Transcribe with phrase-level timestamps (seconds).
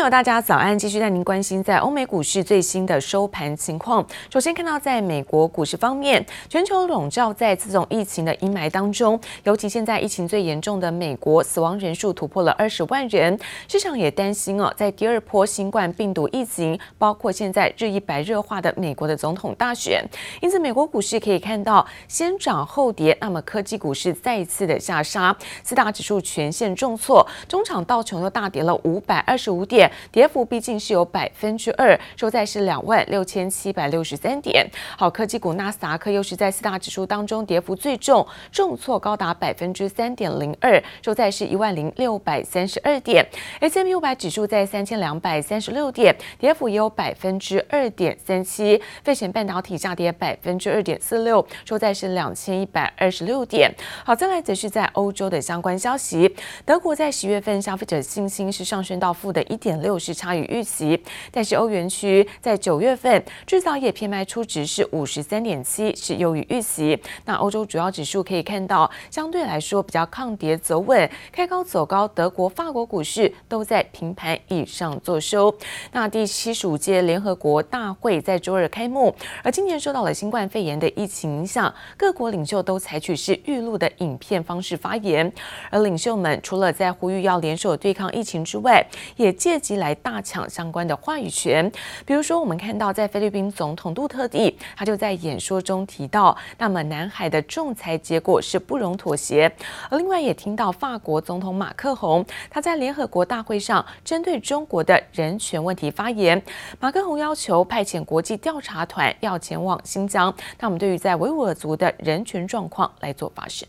[0.00, 0.78] 朋友，大家早安！
[0.78, 4.02] 继续带您关心在欧美股市最新的收盘情况。
[4.32, 20.02] 首先看到，在美国股市方面，全球笼罩在这种疫情的阴霾当中，尤其现在疫情最严重的美国，死亡人数突破了二十万人，市场也担心哦，在第二波新冠病毒疫情，包括现在日益白热化的美国的总统大选，
[20.40, 29.89] 因此美国股市可以看到先涨后跌，那么科技股市再一次的下杀，四大指数全线重挫，中场道琼又大跌了五百二十五点。
[30.12, 34.66] 跌幅毕竟是有百分之二，收在是两万六千七百六十三点。
[34.96, 43.26] 好，科技股纳斯达克又是在四大指数当中跌幅最重，重挫高达百分之三点零二，收在是一万零六百三十二点。
[43.60, 48.80] S&P 五百指数在三千两百三十六点，跌幅也有百分之二点三七。
[49.02, 53.72] 费城半导体下跌百分之二点四六，收在是两千一百二十六点。
[54.04, 59.79] 好，再来则是在欧洲的相关消息，德国在十月份消费者信心是上升到负的一点。
[59.80, 66.98] 六是差于预期，但是欧元区在九月份制造业 PMI 初值是五十三点七，是优于预期。
[67.24, 72.06] 那欧洲主要指数可以看到，相对来说比较抗跌走稳，开高走高。
[72.08, 75.54] 德国、法国股市都在平盘以上作收。
[75.92, 85.32] 那第七十五届联合国大会在周二开幕，而今年受到了新冠肺炎的疫情影响，各国领袖都采取是预录的影片方式发言。
[85.70, 88.84] 而领袖们除了在呼吁要联手对抗疫情之外，
[89.16, 91.70] 也借机来大抢相关的话语权，
[92.04, 99.50] 比如说，我们看到在菲律宾总统杜特地，他就在演说中提到，那么南海的仲裁结果是不容妥协。
[99.88, 106.40] 而另外也听到法国总统马克宏，他在联合国大会上针对中国的人权问题发言。
[106.78, 113.68] 马克宏要求派遣国际调查团要前往新疆，那我们对于在维吾尔族的人权状况来做发声。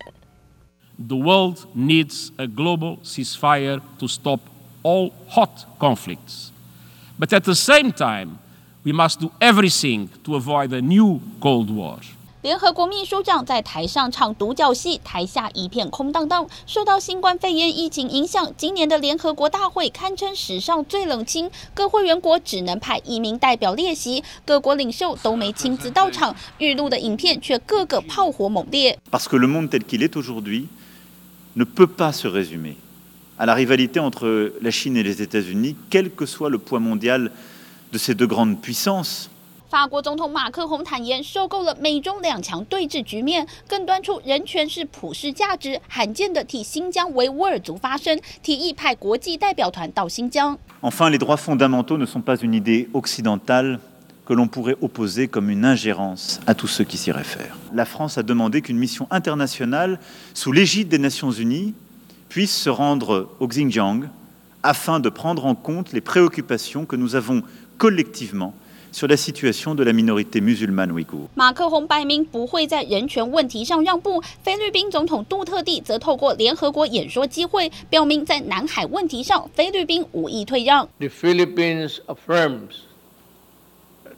[0.97, 4.39] The world needs a global ceasefire to stop
[4.83, 6.51] all hot conflicts.
[7.19, 8.37] But at the same time,
[8.83, 11.99] we must do everything to avoid a new Cold War.
[12.41, 16.47] 联合国秘书长在台上唱独角戏，台下一片空荡荡。
[16.65, 28.97] 受到新冠肺炎疫情影响，今年的联合国大会堪称史上最冷清，各会员国只能派一名代表列席，各国领袖都没亲自到场，预录的影片却个个炮火猛烈。
[29.11, 30.67] Parce que le monde tel qu'il est aujourd'hui
[31.53, 32.73] ne peut pas se résumer.
[33.40, 37.30] à la rivalité entre la Chine et les États-Unis, quel que soit le poids mondial
[37.92, 39.28] de ces deux grandes puissances.
[39.68, 50.56] 法国总统马克宏坦言，受够了美中两强对峙局面，更端出人权是普世价值，罕见的替新疆维吾尔族发声，提议派国际代表团到新疆。
[50.82, 53.80] Enfin, les droits fondamentaux ne sont pas une idée occidentale
[54.24, 57.56] que l'on pourrait opposer comme une ingérence à tous ceux qui s'y réfèrent.
[57.74, 59.98] La France a demandé qu'une mission internationale
[60.32, 61.74] sous l'égide des Nations Unies
[62.31, 64.03] puissent se rendre au Xinjiang
[64.63, 67.43] afin de prendre en compte les préoccupations que nous avons
[67.77, 68.53] collectivement
[68.93, 71.27] sur la situation de la minorité musulmane ouïghour.
[80.99, 82.87] The Philippines affirms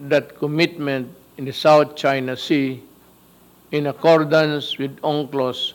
[0.08, 1.08] that commitment
[1.40, 2.80] in the South China Sea
[3.74, 5.74] in accordance with UNCLOS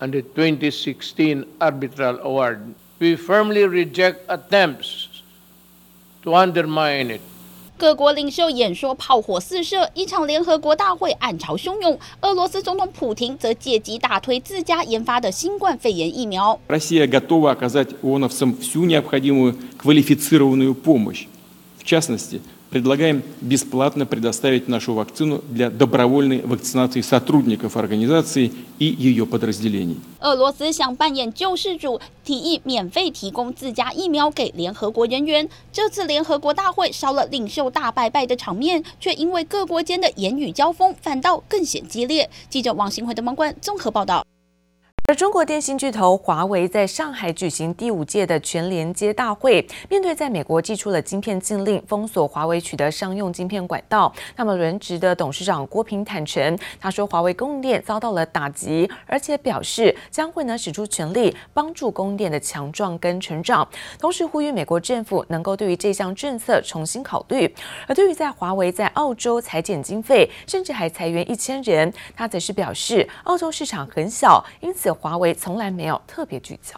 [0.00, 2.74] and the 2016 arbitral award.
[2.98, 5.06] We firmly reject attempts
[6.22, 7.20] to undermine it.
[7.78, 11.98] 各国领袖演说炮火四射，一场联合国大会暗潮汹涌。
[12.20, 16.60] 俄罗斯总统普廷则借机大推自家研发的新冠肺炎疫苗。
[16.68, 21.26] Россия готова оказать ООНовцам всю необходимую квалифицированную помощь,
[21.80, 22.40] в частности,
[22.76, 29.98] предлагаем бесплатно предоставить нашу вакцину для добровольной вакцинации сотрудников организации и ее подразделений.
[30.20, 35.46] 俄罗斯想扮演救世主，提议免费提供自家疫苗给联合国人员。
[35.70, 42.30] 这次联合国大会少了领袖大拜拜的场面，却因为各国间的言语交锋，反倒更显激烈。
[42.48, 44.24] 记者王新辉的蒙关综合报道。
[45.09, 54.13] 而中国电信巨头华为在上海举行第五届的全连接大会，面对在美国祭出了晶片禁令，封锁华为取得商用晶片管道。
[54.35, 63.65] 那么轮值的董事长郭平坦承，他说华为供应链遭到了打击，而且表示将会呢使出全力帮助供应链的强壮跟成长，
[63.97, 67.49] 同时呼吁美国政府能够对于这项政策重新考虑。
[67.87, 74.93] 而对于在华为在澳洲裁减经费，甚至还裁员一千人，他则是表示澳洲市场很小，因此。
[74.99, 76.75] 华为从来没有特别聚焦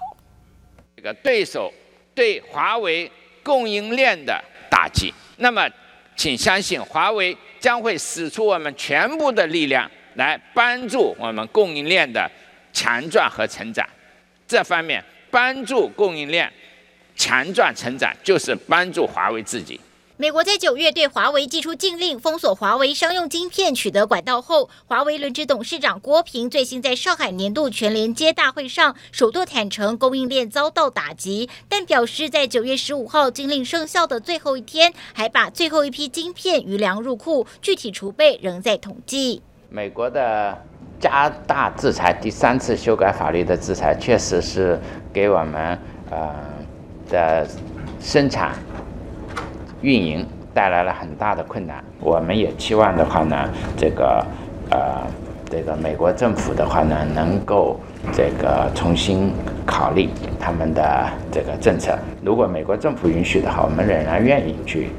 [0.96, 1.74] 这个对手
[2.14, 3.10] 对华为
[3.42, 5.68] 供应链的打击，那么
[6.16, 12.30] 请相信华为将会使出我们全部的力量来帮助我们供应链的
[12.74, 13.88] 强壮和成长。
[14.46, 16.52] 这方面帮助供应链
[17.16, 19.80] 强壮成长，就是帮助华为自己。
[20.22, 39.42] 美国在九月对华为祭出禁令，封锁华为商用晶片取得管道后，华为轮值董事长郭平最新在上海年度全连接大会上首度坦承供应链遭到打击，但表示在九月十五号禁令生效的最后一天，还把最后一批晶片余粮入库，具体储备仍在统计。
[39.70, 40.62] 美国的
[41.00, 44.78] 加大制裁，第三次修改法律的制裁，确实是
[45.14, 45.80] 给我们
[46.12, 46.36] 呃
[47.10, 47.48] 的
[48.02, 48.54] 生产。
[49.82, 54.26] 运营带来了很大的困难，我们也期望的话呢，这个
[54.72, 55.08] 呃，
[55.50, 57.80] 这个美国政府的话呢，能够
[58.14, 59.32] 这个重新
[59.66, 60.10] 考虑
[60.40, 61.98] 他们的这个政策。
[62.24, 64.90] 如果美国政府允许的话，我们仍然愿意去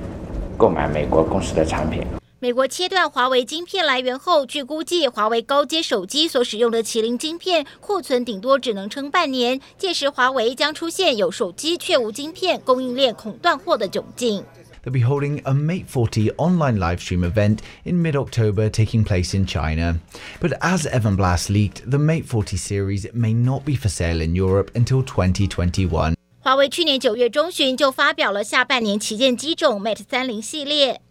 [0.57, 2.03] 购买美国公司的产品。
[2.43, 14.43] 美国切断华为晶片来源后，据估计，华为高阶手机所使用的麒麟晶片库存顶多只能撑半年，届时华为将出现有手机却无晶片、供应链恐断货的窘境。
[14.84, 20.00] They'll be holding a Mate 40 online livestream event in mid October, taking place in China.
[20.40, 24.36] But as Evan Blass leaked, the Mate 40 series may not be for sale in
[24.36, 26.16] Europe until 2021.
[26.40, 31.02] 华为去年九月中旬就发表了下半年旗舰机种 Mate 30系列。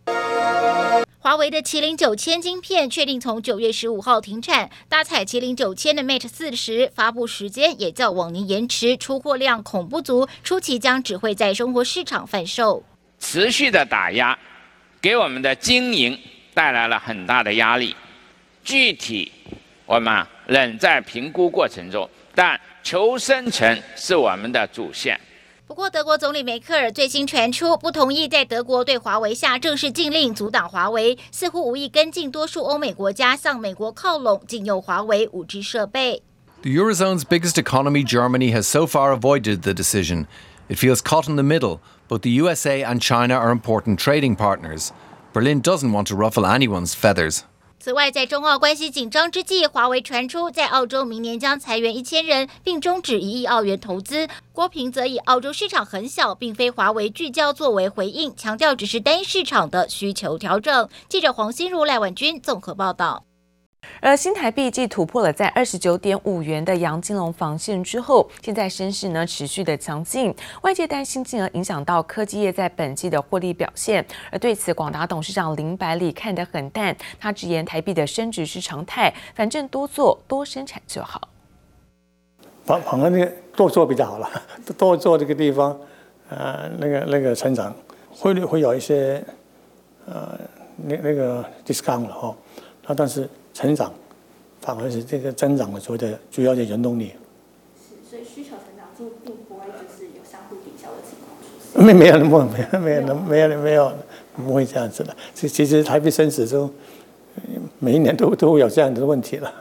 [1.19, 12.85] 华为的麒麟九千晶片确定从九月十五号停产，搭载麒麟九千的 Mate 四十发布时间也较往年延迟，出货量恐不足，初期将只会在中国市场贩售。
[13.20, 14.38] 持续的打压，
[15.02, 16.18] 给我们的经营
[16.54, 17.96] 带来了很大的压力。
[18.64, 19.32] 具体
[19.86, 25.20] 我们仍在评估过程中，但求生存是我们的主线。
[25.68, 36.24] 不过，德国总理梅克尔最新传出不同意在德国对华为下正式禁令，阻挡华为，似乎无意跟进多数欧美国家向美国靠拢，禁用华为 5G 设备。
[36.64, 40.26] The Eurozone's biggest economy, Germany, has so far avoided the decision.
[40.68, 41.80] It feels caught in the middle.
[42.10, 44.90] But the USA and China are important trading partners.
[45.32, 47.42] Berlin doesn't want to ruffle anyone's feathers.
[47.80, 54.28] 此外，在中澳关系紧张之际，华为传出在澳洲明年将裁员一千人，并终止一亿澳元投资。
[54.52, 60.90] 郭平则以澳洲市场很小，并非华为聚焦作为回应，强调只是单一市场的需求调整。
[61.08, 63.29] 记者黄心如、赖婉君综合报道。
[64.02, 74.06] 而新台币继突破了在二十九点五元的阳金龙防线之后，现在升势呢持续的强劲，外界担心进而影响到科技业在本季的获利表现。
[74.32, 81.28] 而对此，广达董事长林百里看得很淡，他直言台币的升值是常态，反正多做多生产就好。
[82.66, 84.30] 反反正那个多做比较好了，
[84.78, 85.78] 多做这个地方，
[86.30, 87.76] 呃，那个那个成长
[88.10, 89.22] 汇率会有一些，
[90.06, 90.40] 呃，
[90.78, 92.36] 那那个 discount 了哈，
[92.88, 93.30] 那但是。
[93.60, 93.94] 成长
[94.62, 97.12] 反而是这个增长的说的主要的原动力。
[97.78, 101.86] 是，所以需求成长就并不会就是有相互抵消的情况出现。
[101.86, 103.92] 没 没有那么没有没有那没有没有
[104.38, 105.14] 不会这样子的。
[105.34, 106.72] 其其实台币升值都
[107.80, 109.54] 每一年都都会有这样的问题了。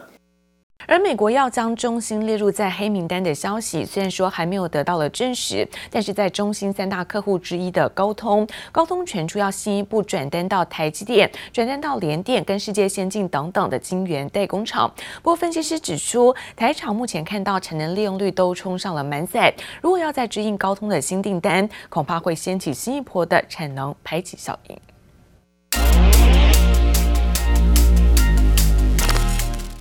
[0.88, 14.90] 而美国要将中芯列入在黑名单的消息，虽然说还没有得到了证实，但是在中芯三大客户之一的高通，高通传出要进一步转单到台积电、转单到联电跟世界先进等等的晶圆代工厂。
[15.17, 19.52] 不过，分析师指出，台厂目前看到产能利用率都冲上了满载，
[19.82, 24.78] 如果要再支应高通的新订单，恐怕会掀起新一波的产能排挤效应。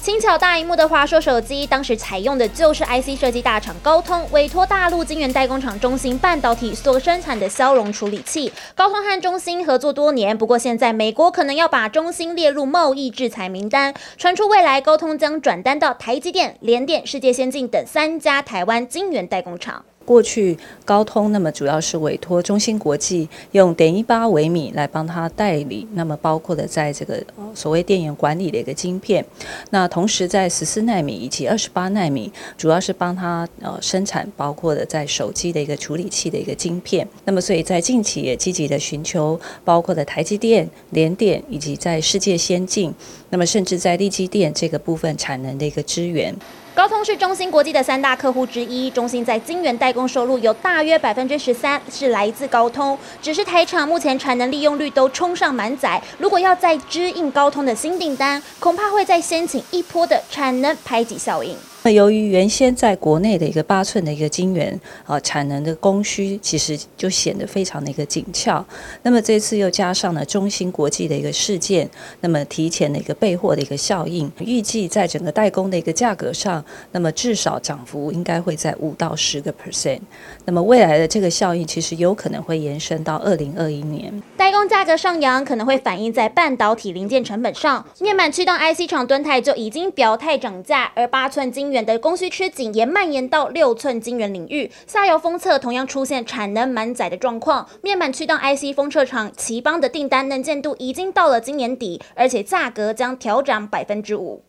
[0.08, 8.50] 轻巧大荧幕的华硕手机，当时采用的就是 IC 设计大厂高通委托大陆晶圆代工厂中芯半导体所生产的骁龙处理器。
[8.74, 19.84] 高通和中芯合作多年，不过现在美国可能要把中芯列入贸易制裁名单，传出未来高通将转单到台积电、联电、世界先进等三家台湾晶圆代工厂。
[20.08, 27.22] 过去高通那么主要是委托中芯国际用点一八微米来帮他代理，那么包括的在这个
[27.54, 29.26] 所谓电源管理的一个晶片，
[29.72, 42.94] 那同时在十四纳米以及二十八纳米，主要是帮他呃生产包括的在手机的一个处理器的一个晶片，那么所以在近期也积极的寻求包括的台积电、联电以及在世界先进，
[43.32, 46.34] 那么甚至在力积电这个部分产能的一个支援。
[46.78, 61.58] 高通是中芯国际的三大客户之一，中芯在晶圆代工收入有大约百分之十三是来自高通，只是台厂目前产能利用率都冲上满载，如果要再支应高通的新订单，恐怕会再掀起一波的产能排挤效应。
[61.92, 68.66] 由于原先在国内的一个八寸的一个晶圆啊产能的供需，其实就显得非常的一个紧俏。
[69.04, 71.90] 那么这次又加上了中芯国际的一个事件，
[72.22, 80.00] 那么提前的一个备货的一个效应，预计在整个代工的一个价格上，那么至少涨幅应该会在五到十个 percent。
[80.46, 84.22] 那么未来的这个效应其实有可能会延伸到二零二一年。
[84.36, 97.68] 代工价格上扬可能会反映在半导体零件成本上，面板驱动 IC 厂敦泰就已经表态涨价，而八寸晶圆的供需吃紧也蔓延到六寸晶圆领域，下游封测同样出现产能满载的状况。
[97.82, 104.44] 面板驱动 IC 封测厂奇邦的订单能见度已经到了今年底，而且价格将调涨百分之五。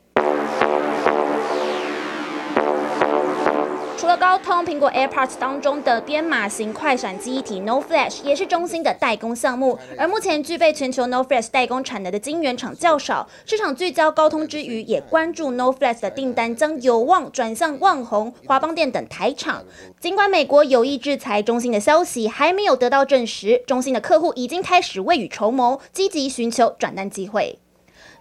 [4.09, 9.79] 了高通，苹果 AirPods 当中的编码型快闪记忆体 No Flash 也是中兴的代工项目。
[9.99, 19.63] 而目前具备全球 No Flash 代工产能的晶圆厂较少，市场聚焦高通之余，也关注 No Flash 的订单将有望转向旺宏、华邦电等台厂。
[20.01, 27.59] 尽管美国有意制裁中兴的消息还没有得到证实，中兴的客户已经开始未雨绸缪，积极寻求转单机会。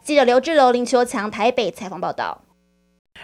[0.03, 2.41] 记者刘志楼、林秋强台北采访报道。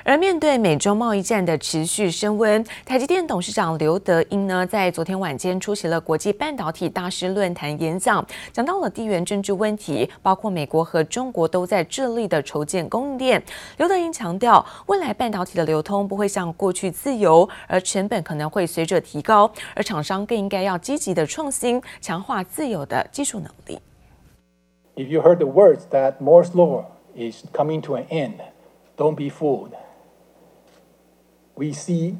[0.03, 13.43] 而面对美中贸易战的持续升温，台积电董事长刘德英呢，在昨天晚间出席了国际半导体大师论坛演讲，讲到了地缘政治问题，包括美国和中国都在致力的筹建供应链。
[13.77, 23.79] 刘德英强调，未来半导体的流通不会像过去自由，而成本可能会随着提高，而厂商更应该要积极的创新，强化自有的技术能力。
[24.95, 26.83] If you heard the words that Moore's law
[27.15, 28.35] is coming to an end,
[28.95, 29.71] don't be fooled.
[31.55, 32.17] We see,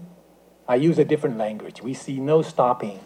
[0.68, 1.82] I use a different language.
[1.82, 3.00] We see no stopping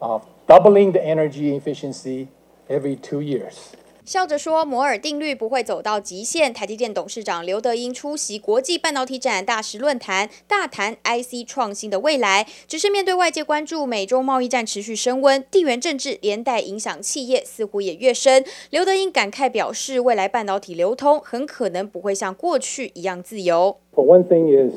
[0.00, 2.28] of doubling the energy efficiency
[2.68, 3.72] every two years.
[4.08, 6.50] 笑着说摩尔定律不会走到极限。
[6.50, 12.46] 台积电董事长刘德音出席国际半导体展大师论坛，大谈 IC 创新的未来。
[12.66, 18.42] 只是面对外界关注，美中贸易战持续升温，地缘政治连带影响企业似乎也越深。
[18.70, 23.76] 刘德音感慨表示，未来半导体流通很可能不会像过去一样自由。
[23.94, 24.72] For one thing is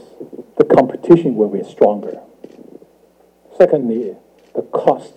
[0.55, 2.19] the competition will be stronger.
[3.57, 4.15] Secondly,
[4.51, 5.13] the cost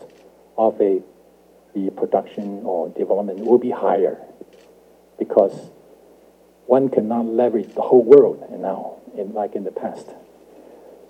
[0.55, 1.01] of a
[1.74, 4.18] the production or development will be higher
[5.18, 5.54] because
[6.66, 10.08] one cannot leverage the whole world now, in, like in the past.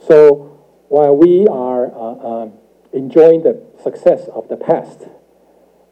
[0.08, 2.50] So while we are uh, uh,
[2.94, 5.08] enjoying the success of the past,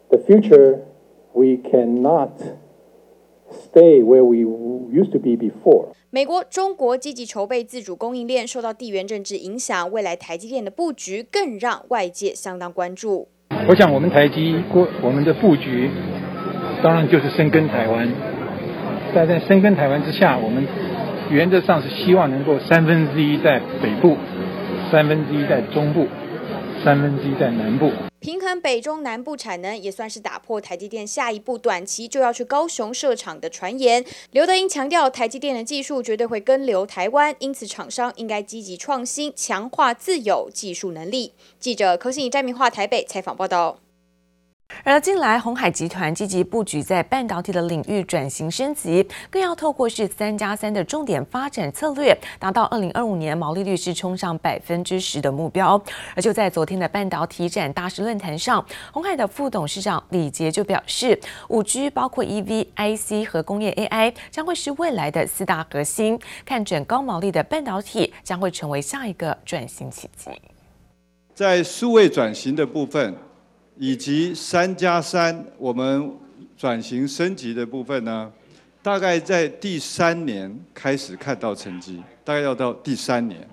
[0.10, 0.86] the future
[1.34, 2.42] we cannot
[3.51, 5.94] stay where we used to be before.
[6.10, 13.27] 美国、中国积极筹备自主供应链，受到地缘政治影响，未来台积电的布局更让外界相当关注。
[13.69, 15.88] 我想，我们台积过我们的布局，
[16.83, 18.09] 当然就是深耕台湾。
[19.14, 20.66] 在在深耕台湾之下，我们
[21.31, 24.16] 原则上是希望能够三分之一在北部，
[24.90, 26.09] 三分之一在中部，
[26.83, 27.92] 三分之一在南部。
[28.23, 34.05] 平衡北中南部产能，也算是打破台积电下一步短期就要去高雄设厂的传言。
[34.31, 41.33] 刘德英强调，台积电的技术绝对会跟流台湾，因此厂商应该积极创新，强化自有技术能力。
[41.59, 43.82] 记者柯信怡、詹明化台北采访报道。
[44.85, 55.81] 而近来，鸿海集团积极布局在半导体的领域转型升级，更要透过是三加三的重点发展策略，达到二零二五年毛利率是冲上百分之十的目标。
[56.17, 70.31] 而就在昨天的半导体展大师论坛上，鸿海的副董事长李捷就表示，五 G 包括 EV、IC 和工业 AI 将会是未来的四大核心，看准高毛利的半导体将会成为下一个转型契机。
[71.35, 73.14] 在数位转型的部分。
[73.76, 76.11] 以及三加三，我们
[76.57, 78.31] 转型升级的部分呢，
[78.83, 83.49] 大概在第三年开始看到成绩，大概要到第三年。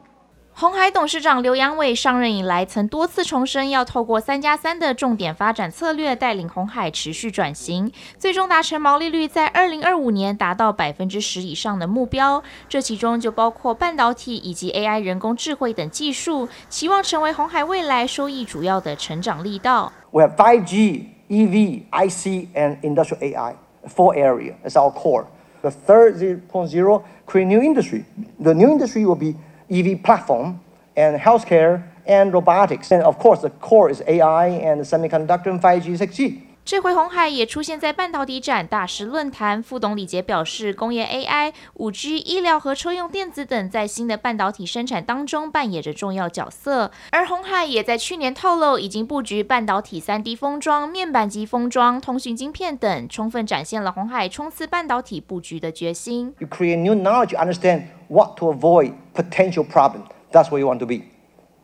[0.60, 12.44] 鸿海董事长刘扬伟上任以来，曾多次重申要透过三加三的重点发展策略，带领鸿海持续转型，最终达成毛利率在二零二五年达到百分之十以上的目标。
[12.68, 19.94] 这其中就包括半导体以及 AI 人工智慧等技术，期望成为鸿海未来收益主要的成长力道。
[20.12, 23.54] We have 5G, EV, IC, and industrial AI,
[23.88, 25.24] four area as our core.
[25.62, 28.04] The third zero point zero create new industry.
[28.44, 29.38] The new industry will be
[29.72, 30.60] EV platform
[30.96, 32.92] and healthcare and robotics.
[32.92, 36.49] And of course, the core is AI and the semiconductor and 5G, 6G.
[36.70, 46.92] 这回红海也出现在半导体展大师论坛，副董李杰表示，工业 AI、五 G、医疗和车用电子等在新的半导体生产当中扮演着重要角色。
[47.10, 56.36] 而红海也在去年透露，已经布局半导体 3D 封装、面板级封装、通讯晶片等，充分展现了红海冲刺半导体布局的决心。
[56.38, 60.04] You create new knowledge, you understand what to avoid potential problem.
[60.32, 61.06] That's where you want to be.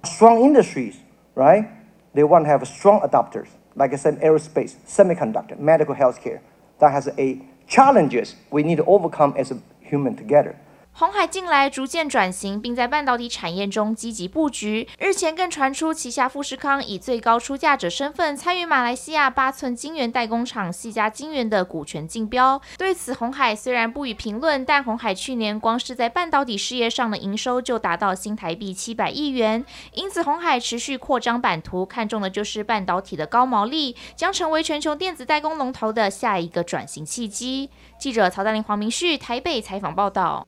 [0.02, 0.96] Strong industries,
[1.36, 1.68] right?
[2.16, 6.40] They want to have strong adapters, like I said, aerospace, semiconductor, medical healthcare.
[6.80, 10.58] That has a challenges we need to overcome as a human together.
[10.98, 14.88] 鸿海近来逐渐转型，并在半导体产业中积极布局。
[14.98, 22.62] 日前更传出旗下富士康以最高出价者身份参与马来西亚八寸晶圆代工厂系加晶圆的股权竞标。
[22.78, 29.66] 对此，鸿海虽然不予评论，但鸿海去年光是在半导体事业上的营收就达到新台币七百亿元。
[29.92, 37.70] 因此，鸿海持续扩张版图，看中的就是半导体的高毛利，将成为全球电子代工龙头的下一个转型契机。
[38.00, 40.48] 记者曹丹林、黄明旭台北采访报道。